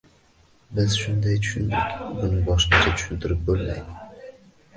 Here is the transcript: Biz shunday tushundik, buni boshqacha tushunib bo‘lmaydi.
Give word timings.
Biz 0.77 0.95
shunday 1.01 1.37
tushundik, 1.47 1.93
buni 2.23 2.41
boshqacha 2.49 2.95
tushunib 2.95 3.45
bo‘lmaydi. 3.53 4.27